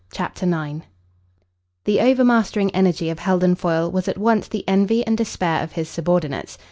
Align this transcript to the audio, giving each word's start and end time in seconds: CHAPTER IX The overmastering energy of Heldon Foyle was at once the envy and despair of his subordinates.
CHAPTER 0.11 0.47
IX 0.47 0.79
The 1.83 1.99
overmastering 1.99 2.71
energy 2.73 3.11
of 3.11 3.19
Heldon 3.19 3.53
Foyle 3.53 3.91
was 3.91 4.07
at 4.07 4.17
once 4.17 4.47
the 4.47 4.67
envy 4.67 5.05
and 5.05 5.15
despair 5.15 5.61
of 5.61 5.73
his 5.73 5.89
subordinates. 5.89 6.57